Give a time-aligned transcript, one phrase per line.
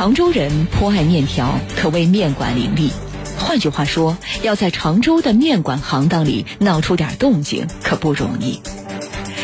[0.00, 2.90] 常州人颇爱面条，可谓面馆林立。
[3.36, 8.62] 换句话说，要在常州的面馆行当里闹出点动静，可不容易。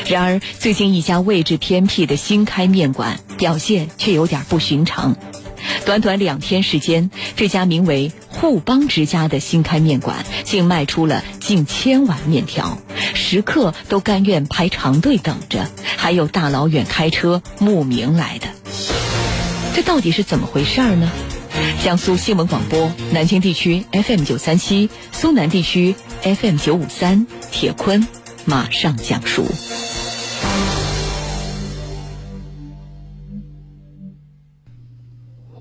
[0.09, 5.15] 然而，最近一家位置偏僻的新开面馆表现却有点不寻常。
[5.85, 12.79] 短短两天时间，这家名为“互帮之家”的新开面馆竟卖出了近千碗面条，
[13.13, 15.69] 食客都甘愿排长队等着，
[15.99, 18.47] 还有大老远开车慕名来的。
[19.77, 21.13] 这到底是怎么回事儿呢？
[21.85, 28.09] 江苏新闻广播南京地区 FM 九三七，苏南地区 FM 九五三，铁坤
[28.47, 29.45] 马上讲述。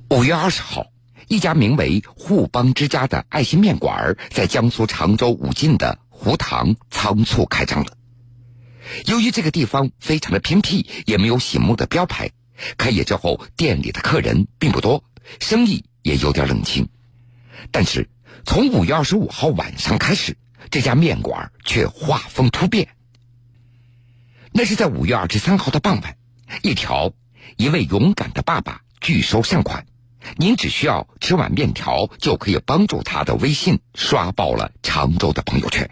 [0.10, 0.86] 五月二十号，
[1.28, 7.92] 一家名为“互帮之家”的爱心面馆在江苏常州武进的湖塘仓促开张了。
[9.08, 12.32] 由于这个地方非常的偏僻，也没有醒目的标牌，
[12.78, 15.04] 开业之后店里的客人并不多，
[15.40, 16.90] 生意也有点冷清。
[17.72, 18.10] 但是
[18.46, 20.38] 从五月二十五号晚上开始，
[20.70, 22.90] 这家面馆却画风突变。
[24.52, 26.18] 那是在五月二十三号的傍晚，
[26.62, 27.12] 一条
[27.58, 29.86] 一位勇敢的爸爸拒收善款。
[30.38, 35.90] 您只需要吃碗面条，就可以帮助他的微信刷爆了常州的朋友圈。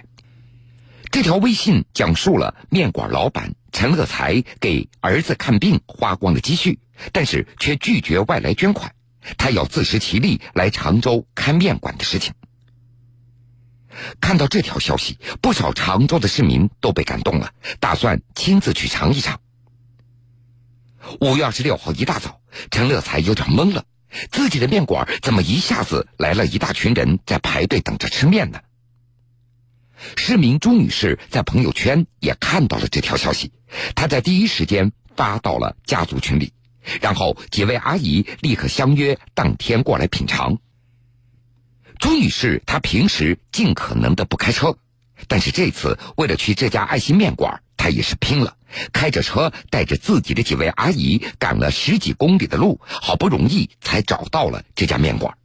[1.12, 6.80] 这条微信讲述了面馆老板陈乐才给儿子看病花光了积蓄，
[7.12, 8.94] 但是却拒绝外来捐款，
[9.38, 12.34] 他要自食其力来常州开面馆的事情。
[14.22, 19.40] 看到这条消息，不少常州的市民都被感动了，打算亲自去尝一尝。
[21.20, 22.40] 五月二十六号一大早，
[22.72, 23.84] 陈乐才有点懵了。
[24.32, 28.62] 自己的面馆怎么一下子来了一大群人在排队等着吃面呢？
[30.16, 33.52] 市民朱女士在朋友圈也看到了这条消息，
[33.96, 36.54] 她在第一时间发到了家族群里，
[37.02, 40.58] 然后几位阿姨立刻相约当天过来品尝。
[42.00, 44.78] 朱女士她平时尽可能的不开车，
[45.28, 48.58] 但是这次为了去这家爱心面馆，她也是拼了。
[48.92, 55.38] 开着车，带着自己的几位阿姨，赶了十几公里的路，好不容易才找到了这家面馆。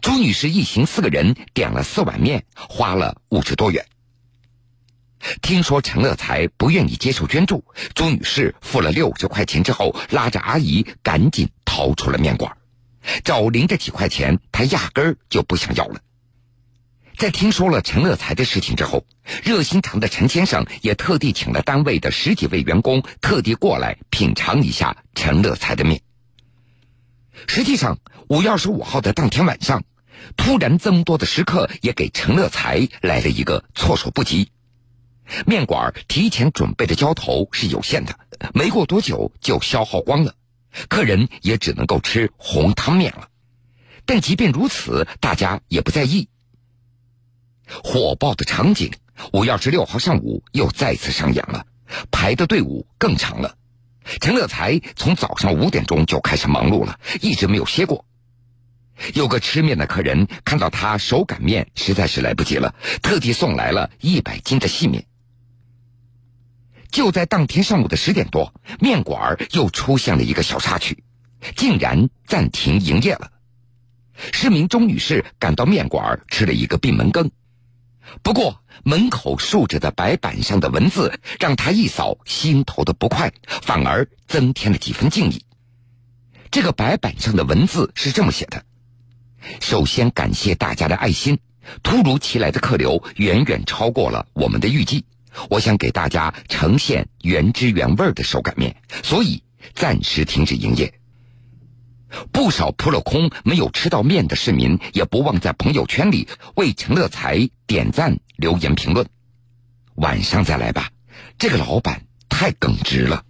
[0.00, 3.84] 朱女士一行四个人点了四碗面，花了五十多元。
[5.42, 7.64] 听说陈乐才不愿意接受捐助，
[7.94, 12.56] 朱女士付了六十块钱之后，拉着阿姨赶紧逃出了面馆。
[13.24, 16.00] 找零这几块钱，她压根儿就不想要了。
[17.16, 19.06] 在听说了陈乐才的事情之后，
[19.42, 26.02] 热心肠的陈先生也特地请了单位的十几位员工，特地过来品尝一下陈乐才的面。
[27.46, 27.98] 实际上，
[28.28, 29.84] 五月二十五号的当天晚上，
[30.36, 34.50] 突然增多的食客也给陈乐才来了一个措手不及。
[35.46, 38.18] 面馆提前准备的浇头是有限的，
[38.52, 40.34] 没过多久就消耗光了，
[40.88, 43.28] 客人也只能够吃红汤面了。
[44.04, 46.28] 但即便如此，大家也不在意。
[47.84, 48.90] 火爆的场景，
[49.32, 51.64] 五月二十六号上午又再次上演了，
[52.10, 53.56] 排的队伍更长了。
[54.20, 58.04] 陈乐才从早上五点钟就开始忙碌了，一直没有歇过。
[59.14, 65.06] 有个吃面的客人看到他手擀面实在是来不及了，特地送来了一百斤的细面。
[66.90, 71.04] 就在当天上午的十点多，面馆又出现了一个小插曲，
[71.56, 73.32] 竟然暂停营业了。
[74.32, 77.30] 市民钟女士赶到面馆吃了一个闭门羹。
[78.22, 85.44] 不过，门口竖着的白板上的文字让她一扫心头的不快，反而增添了几分敬意。
[86.50, 88.64] 这个白板上的文字是这么写的
[89.60, 91.38] ：“首先感谢大家的爱心，
[91.82, 95.04] 突如其来的客流远远超过了我们的预计。
[95.50, 99.42] 我想给大家呈现原汁原味的手擀面，所以
[99.74, 100.92] 暂时停止营业。”
[102.32, 109.06] 不少扑了空没有吃到面的市民，也不忘在朋友圈里为陈乐才点赞、留言、评论。
[109.96, 110.90] 晚上再来吧，
[111.36, 113.24] 这个老板太耿直了。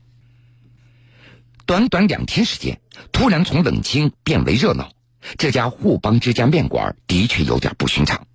[1.65, 2.81] 短短两天时间，
[3.13, 4.93] 突然从冷清变为热闹，
[5.39, 8.27] 这家互帮之家面馆的确有点不寻常。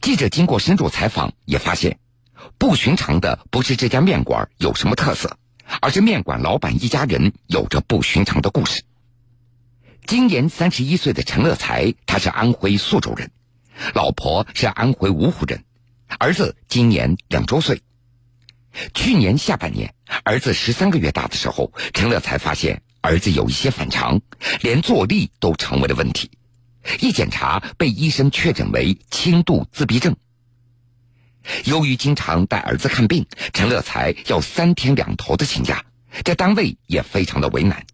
[0.00, 1.98] 记者经过深入采访，也发现，
[2.58, 5.38] 不寻常的不是这家面馆有什么特色。
[5.80, 8.84] 而是面馆老板一家人有着不寻常的故事。
[10.06, 13.32] 今年三十一岁的陈乐才，他是安徽宿州人，
[13.92, 15.64] 老婆是安徽芜湖人，
[16.20, 17.82] 儿子今年两周岁。
[18.94, 24.20] 去年下半年，儿子十三个月大的时候，陈乐才发现儿子有一些反常，
[24.62, 26.28] 连坐立都成为了问题。
[26.98, 30.16] 一检查，被医生确诊为轻度自闭症。
[31.64, 35.84] 由于经常带儿子看病，陈乐才要三天两头的请假，
[36.24, 37.86] 在单位也非常的为难。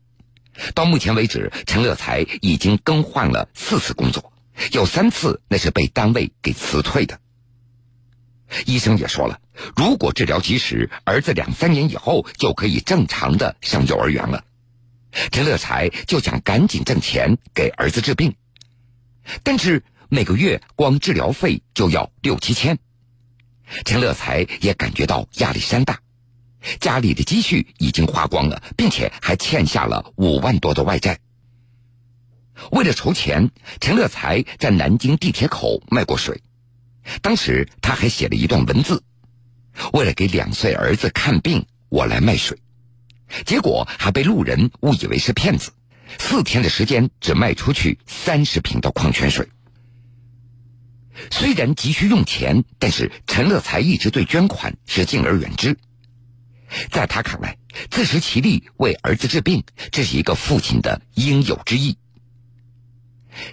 [0.75, 4.33] 到目前为止，陈乐才已经更换了四次工作，
[4.73, 7.21] 有三次那是被单位给辞退的。
[8.65, 9.39] 医生也说了，
[9.77, 14.45] 如果治疗及时，儿子两三年以后就可以正常的上幼儿园了。
[15.31, 18.35] 陈乐才就想赶紧挣钱给儿子治病，
[19.43, 22.79] 但是每个月光治疗费就要六七千，
[23.85, 26.01] 陈乐才也感觉到压力山大，
[26.81, 31.19] 家里的积蓄已经花光了，并且还欠下了五万多的外债。
[32.71, 33.51] 为了筹钱，
[33.81, 36.41] 陈乐才在南京地铁口卖过水。
[37.21, 39.03] 当时他还写了一段文字，
[39.93, 42.57] 为了给两岁儿子看病，我来卖水，
[43.45, 45.73] 结果还被路人误以为是骗子。
[46.19, 49.49] 四天的时间只卖出去三十瓶的矿泉水。
[51.31, 55.77] 虽然急需用钱，但是陈乐才一直对捐款是敬而远之。
[56.91, 57.57] 在他看来，
[57.91, 61.97] 自食其力为儿子治病，这是一个父亲的应有之义。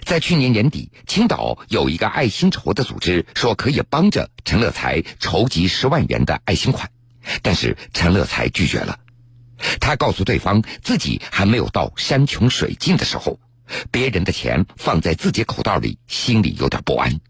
[0.04, 6.90] 在去年年底，青岛有一个爱心筹的组织说可以帮着陈乐才筹集十万元的爱心款，
[7.42, 8.98] 但是陈乐才拒绝了。
[9.80, 13.38] 他告诉对方，自己还没有到山穷水尽的时候，
[13.90, 17.20] 别人的钱放在自己口袋里，心里有点不安。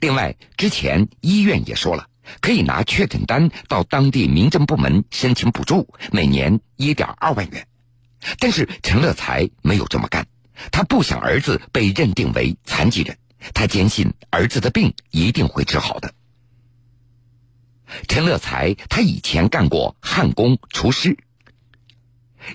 [0.00, 2.08] 另外，之前医院也说了，
[2.40, 7.66] 可以拿确诊单到当地民政部门申请补助，每年一点二万元，
[8.38, 10.26] 但是陈乐才没有这么干。
[10.72, 13.18] 他不想儿子被认定为残疾人，
[13.52, 16.12] 他坚信儿子的病一定会治好的。
[18.08, 21.16] 陈乐才他以前干过焊工、厨师。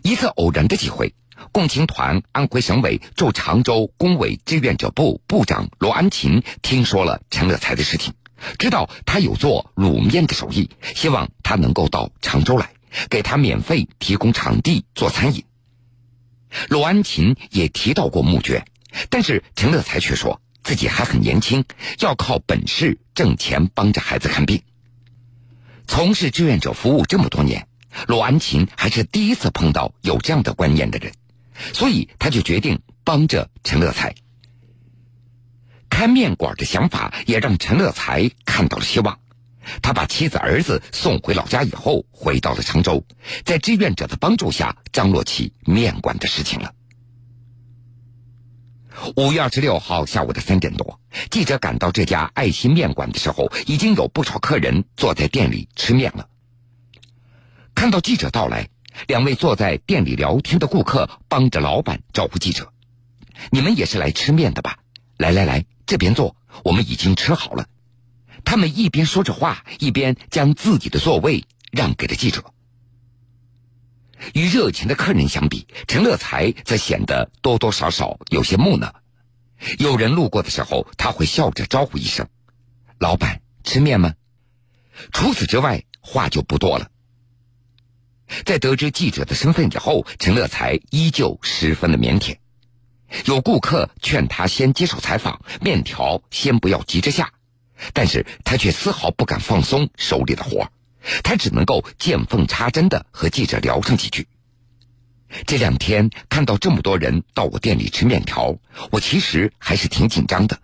[0.03, 1.13] 一次偶然的机会，
[1.51, 8.13] 共青团安徽省委驻常州工委志愿者部部长罗安琴听说了陈乐才的事情，
[8.57, 12.71] 知道他有做卤面的手艺，希望他能够到常州来，
[13.09, 15.43] 给他免费提供场地做餐饮。
[16.67, 18.65] 罗安琴也提到过募捐，
[19.09, 21.63] 但是陈乐才却说自己还很年轻，
[21.99, 24.61] 要靠本事挣钱帮着孩子看病。
[25.89, 27.67] 从事志愿者服务这么多年，
[28.07, 31.11] 罗安琴还是第一次碰到有这样的观念的人，
[31.73, 34.13] 所以他就决定帮着陈乐才。
[35.89, 39.19] 开面馆的想法也让陈乐才看到了希望。
[39.81, 43.03] 他把妻子儿子送回老家以后，回到了常州，
[43.43, 46.71] 在志愿者的帮助下，张罗起面馆的事情了。
[49.15, 56.27] 五月二十六号下午的三点多，记者赶到这家爱心面馆的时候，已经有不少客人坐在店里吃面了。
[57.73, 58.69] 看到记者到来，
[59.07, 62.71] 两位坐在店里聊天的顾客帮着老板招呼记者
[63.51, 64.77] ：“你们也是来吃面的吧？
[65.17, 67.67] 来来来，这边坐，我们已经吃好了。”
[68.45, 72.43] 他们一边说着话，一边将自己的座位让给了记者。
[74.33, 78.93] 与热情的客人相比，陈乐才则显得多多少少有些木讷。
[79.77, 82.27] 有人路过的时候，他会笑着招呼一声
[82.99, 84.13] ：“老板，吃面吗？”
[85.11, 86.89] 除此之外，话就不多了。
[88.45, 92.37] 在得知记者的身份以后，陈乐才依旧十分的腼腆。
[93.25, 97.31] 有顾客劝他先接受采访，面条先不要急着下。
[97.93, 100.71] 但是他却丝毫不敢放松手里的活儿
[101.23, 104.27] 他只能够见缝插针的和记者聊上几句。
[105.45, 108.57] 这两天看到这么多人到我店里吃面条，
[108.91, 110.59] 我其实还是挺紧张的。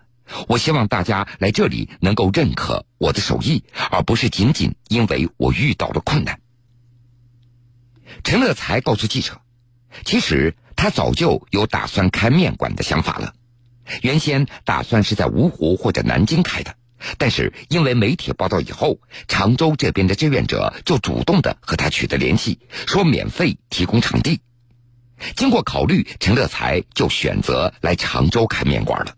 [0.48, 6.40] 我希望大家来这里能够认可我的手艺，而不是仅仅因为我遇到了困难。
[8.24, 9.40] 陈乐才告诉记者，
[10.04, 13.34] 其实他早就有打算开面馆的想法了，
[14.02, 16.74] 原先打算是在芜湖或者南京开的。
[17.18, 18.98] 但是因为媒体报道以后，
[19.28, 24.40] 常州这边的志愿者就主动的和他取得联系，说免费提供场地。
[25.34, 29.14] 经过考虑，陈乐才就选择来常州开面馆了。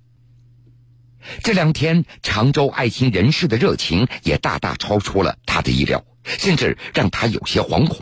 [1.42, 8.00] 这两天，常州爱心人士的热情也大大超出了他的意料，甚至让他有些惶恐。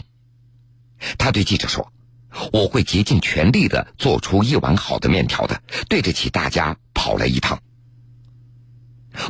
[1.18, 1.92] 他对记者说
[2.52, 7.58] ：“我会竭尽全力的做出一碗好的面条的，对得起大家跑来一趟。”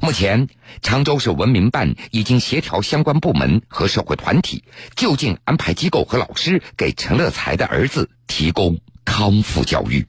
[0.02, 0.48] 目前，
[0.82, 4.64] 常州市文明办已经协调相关部门和社会团体，
[4.94, 10.06] 就近安排机构和老师给陈乐才的儿子提供康复教育。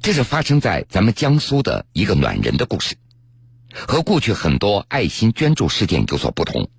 [0.00, 2.96] 这是发生在咱们江苏的一个暖人的故事，
[3.74, 6.70] 和过去很多爱心捐助事件有所不同。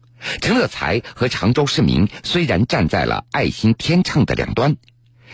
[0.41, 4.77] 陈乐才和常州市民虽然站在了爱心天秤的两端。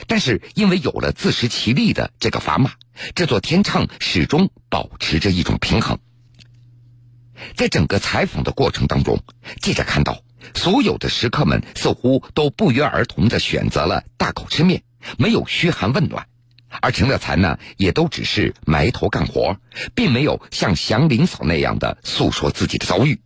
[0.08, 2.74] 但是，因为有了自食其力的这个砝码，
[3.14, 5.98] 这座天秤始终保持着一种平衡。
[7.56, 9.22] 在整个采访的过程当中，
[9.62, 10.22] 记者看到
[10.54, 14.84] 所有的食客们似乎都不约而同的选择了大口吃面，
[15.18, 16.28] 没有嘘寒问暖。
[16.82, 19.58] 而陈乐才呢，也都只是埋头干活，
[19.94, 23.22] 并没有像祥林嫂那样的诉说自己的遭遇。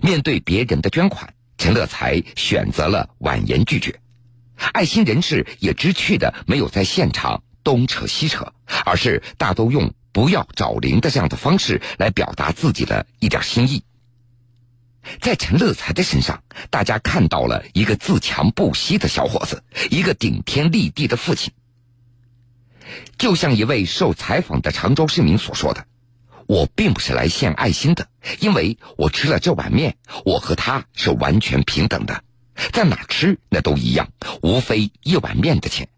[0.00, 4.00] 面对别人的捐款，陈乐才选择了婉言拒绝。
[4.72, 8.52] 爱心人士也知趣的没有在现场东扯西扯，
[8.84, 13.84] 而是大都用“不要找零”的这样的方式来表达自己的一点心意。
[15.20, 21.52] 在陈乐才的身上，大家看到了一个自强不息的小伙子，一个顶天立地的父亲。
[23.18, 25.86] 就像一位受采访的常州市民所说的
[26.46, 32.22] ：“我并不是来献爱心的，因为我吃了这碗面，我和他是完全平等的，
[32.72, 34.08] 在哪吃那都一样，
[34.42, 35.88] 无非一碗面的钱。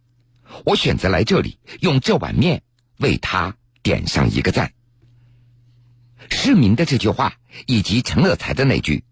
[0.65, 2.63] 我选择来这里，用这碗面
[2.99, 4.73] 为他点上一个赞。”
[6.31, 7.35] 市民的这句话，
[7.67, 9.05] 以及陈乐才的那句：“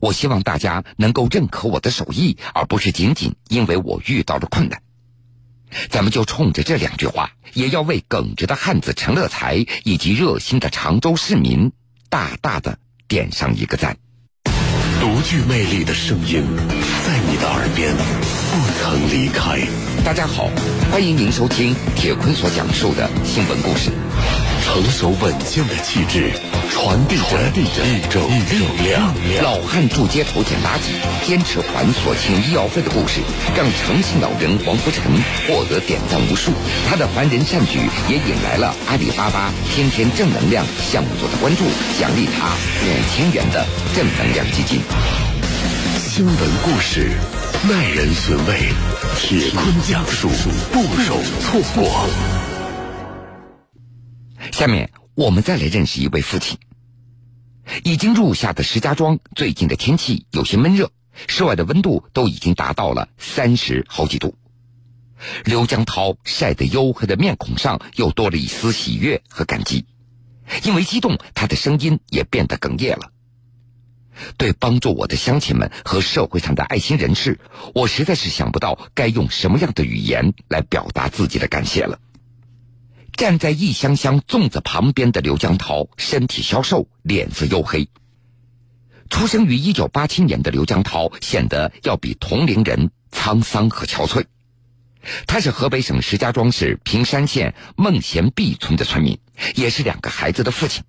[0.00, 4.82] 我希望大家能够认可我的手艺，而不是仅仅因为我遇到了困难。”
[5.88, 9.54] 咱们就冲着这两句话，也要为耿直的汉子陈乐才
[9.84, 11.70] 以及热心的常州市民
[12.08, 13.96] 大大的点上一个赞。
[15.00, 16.44] 独具魅力的声音，
[17.06, 19.58] 在你的耳边不曾离开。
[20.04, 20.50] 大家好，
[20.92, 23.90] 欢迎您收听铁坤所讲述的新闻故事。
[24.62, 26.32] 成熟稳健的气质，
[26.70, 27.50] 传递着
[27.84, 29.12] 一种力量。
[29.42, 33.20] 老汉住街头捡垃圾，坚持还所欠医药费的故事，
[33.56, 35.02] 让诚信老人黄福成
[35.46, 36.52] 获得点赞无数。
[36.88, 41.64] 他的凡人善举也引来了阿里巴巴天天正能量项目组的关注，
[41.98, 44.80] 奖励他五千元的正能量基金。
[45.98, 47.10] 新闻故事，
[47.68, 48.72] 耐人寻味，
[49.16, 50.28] 铁坤讲述，
[50.70, 52.49] 不容错过。
[54.60, 56.58] 下面我们再来认识一位父亲。
[57.82, 60.90] 已经入夏的石家庄，最近的天气有些闷热，
[61.28, 64.34] 室外的温度都已经达到了三十好几度。
[65.46, 69.86] 刘江涛晒得黝黑的面孔上又多了一丝喜悦和感激，
[70.64, 73.10] 因为激动，他的声音也变得哽咽了。
[74.36, 77.40] 对帮助我的乡亲们和社会上的爱心人士，
[77.74, 81.98] 我实在是想不到该用什么样的语言来表达自己的感谢了。
[83.20, 87.86] 站在一箱箱粽子旁边的刘江涛，身体消瘦，脸色黝黑。
[89.10, 94.24] 出生于一九八七年的刘江涛，显得要比同龄人沧桑和憔悴。
[95.26, 99.18] 他是河北省石家庄市平山县孟贤壁村的村民，
[99.54, 100.82] 也是两个孩子的父亲。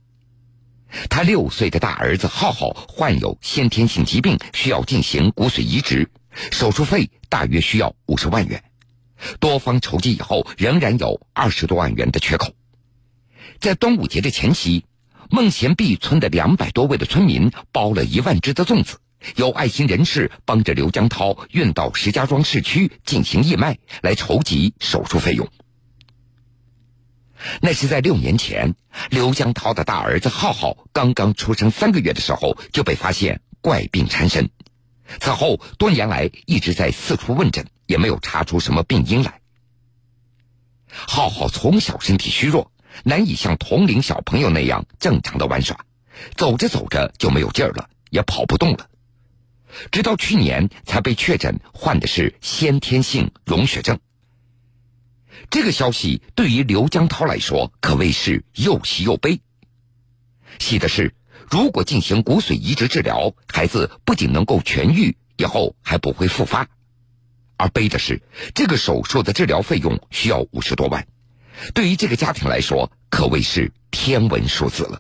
[1.10, 6.10] 他六岁的大儿子浩浩患有先天性疾病，需要进行骨髓移植，
[6.50, 8.64] 手术费大约需要五十万元。
[9.40, 12.54] 多方筹集以后，仍然有二十多万元的缺口。
[13.60, 14.86] 在端午节的前夕，
[15.30, 18.98] 孟贤壁村的两百多位的村民包了一万只的粽子，
[19.36, 25.48] 由爱心人士帮着刘江涛运到石家庄市区进行义卖，来筹集手术费用。
[27.62, 28.76] 那是在六年前，
[29.10, 34.50] 刘江涛的大儿子浩浩刚刚出生三个月的时候，就被发现怪病缠身。
[35.20, 39.42] 此后多年来一直在四处问诊，也没有查出什么病因来。
[40.88, 42.72] 浩浩从小身体虚弱，
[43.04, 45.86] 难以像同龄小朋友那样正常的玩耍，
[46.36, 48.90] 走着走着就没有劲儿了，也跑不动了。
[49.92, 54.00] 直到去年才被确诊患的是先天性溶血症。
[55.50, 59.42] 这个消息对于刘江涛来说可谓是又喜又悲。
[60.60, 61.14] 喜的是。
[61.50, 66.64] 如果进行骨髓移植治疗，孩子不仅能够痊愈，以后还不会复发；
[67.62, 68.24] 而悲的是，
[68.56, 71.06] 这个手术的治疗费用需要五十多万，
[71.76, 75.00] 对于这个家庭来说，可谓是天文数字了。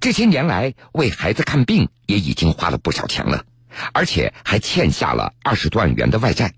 [0.00, 3.44] 这些年来为孩子看病也已经花了不少钱了，
[3.92, 6.54] 而且还欠下了二十多万元的外债。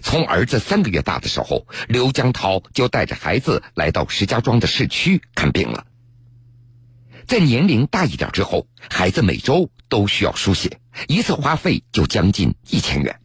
[0.00, 5.84] 从儿子三个月大的时候，刘江涛就带着孩子来到石家庄的市区看病了。
[7.26, 13.20] 在年龄大一点之后，孩子每周都需要输血，一次花费就将近一千元。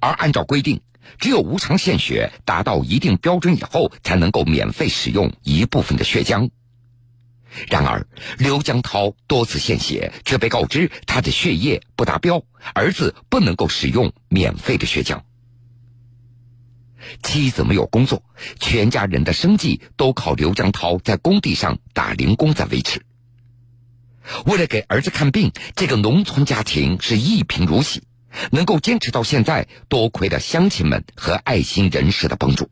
[0.00, 0.80] 而按照规定，
[1.18, 6.50] 只有无偿献血达到一定标准以后，才能够免费使用一部分的血浆。
[7.68, 8.06] 然而，
[8.38, 12.42] 刘江涛多次献血，却被告知他的血液不达标，
[12.74, 15.22] 儿子不能够使用免费的血浆。
[17.22, 18.22] 妻子没有工作，
[18.60, 23.02] 全家人的生计都靠刘江涛在工地上打零工在维持。
[24.46, 28.02] 为了给儿子看病，这个农村家庭是一贫如洗，
[28.50, 32.70] 能够坚持到现在，多亏了乡亲们和爱心人士的帮助。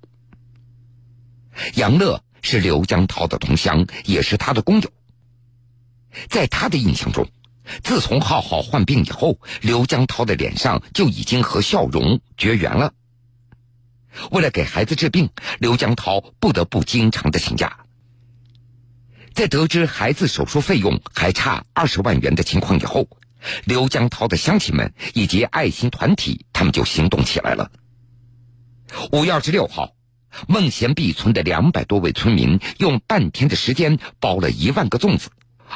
[1.75, 4.90] 杨乐是刘江涛的同乡，也是他的工友。
[6.28, 7.28] 在他的印象中，
[7.82, 12.92] 自从浩浩患病以后，刘江涛的脸上就已经和笑容绝缘了。
[14.30, 17.85] 为了给孩子治病，刘江涛不得不经常的请假。
[19.36, 23.06] 在得知孩子手术费用还差二十万元的情况以后，
[23.66, 27.70] 刘江涛的乡亲们以及爱心团体，他们就行动起来了。
[29.12, 29.92] 五月二十六号，
[30.48, 35.28] 孟贤壁村的两百多位村民用半天的时间包了一万个粽子。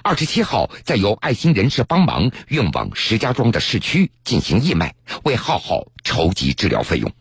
[0.02, 7.12] 二十七号，再由爱心人士帮忙运往石家庄的市区进行义卖，为浩浩筹集治疗费用。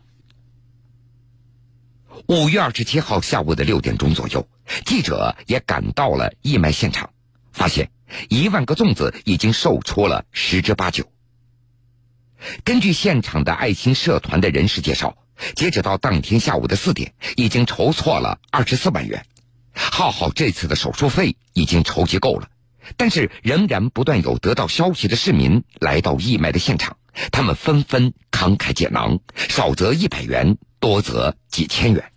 [2.28, 4.48] 五月二十七号下午的六点钟左右，
[4.86, 7.10] 记者也赶到了义卖现场，
[7.52, 7.92] 发现
[8.30, 11.06] 一万个粽子已经售出了十之八九。
[12.64, 15.18] 根据现场的爱心社团的人士介绍，
[15.56, 19.26] 截止到当天下午的四点，已经筹措了二十四万元。
[19.74, 22.50] 浩浩这次的手术费已经筹集够了。
[22.98, 26.98] 但是，仍然不断有得到消息的市民来到义卖的现场，
[27.32, 32.12] 他们纷纷慷慨解囊，少则一百元，多则几千元。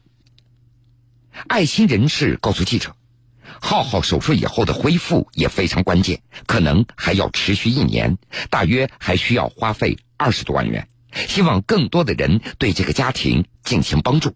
[1.49, 2.95] 爱心人士告诉记者，
[3.61, 8.19] 浩浩手术以后的恢复也非常关键，可能还要持续一年，
[8.51, 14.35] 大约还需要花费二十多万元，希望更多的人对这个家庭进行帮助。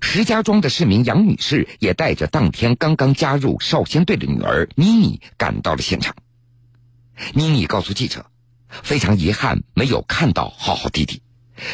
[0.00, 6.16] 石家庄的市民杨女士也带着当天刚刚加入少先队的女儿妮妮赶到了现场。
[7.34, 8.26] 妮妮告诉记者，
[8.82, 11.22] 非常遗憾没有看到浩浩弟弟，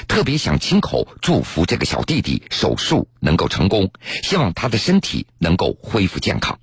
[0.08, 3.90] 特别想亲口祝福这个小弟弟手术能够成功，
[4.22, 6.58] 希望他的身体能够恢复健康。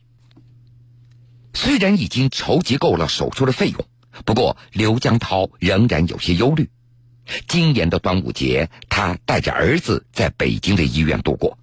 [1.53, 3.85] 虽然已经筹集够了手术的费用，
[4.25, 6.69] 不过刘江涛仍然有些忧虑。
[7.47, 11.57] 今年的端午节，他带着儿子在北京的医院度过。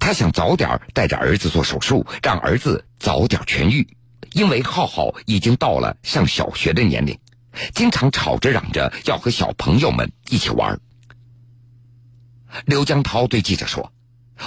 [0.00, 3.86] 他想早点带着儿子做手术，让儿子早点痊愈。
[4.32, 7.16] 因为浩浩已经到了上小学的年龄，
[7.74, 10.80] 经常吵着嚷着要和小朋友们一起玩。
[12.66, 13.92] 刘江涛对记者说：“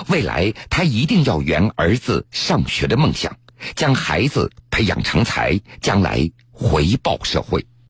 [0.10, 3.38] 未来他一定要圆儿子上学的梦想，
[3.76, 7.66] 将孩子培养成才，将来回报社会。”